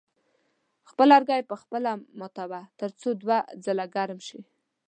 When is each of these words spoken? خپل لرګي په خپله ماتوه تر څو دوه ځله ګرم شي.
خپل 0.89 1.07
لرګي 1.13 1.41
په 1.49 1.55
خپله 1.61 1.91
ماتوه 2.19 2.61
تر 2.79 2.89
څو 2.99 3.09
دوه 3.21 3.37
ځله 3.63 3.85
ګرم 3.95 4.19
شي. 4.27 4.39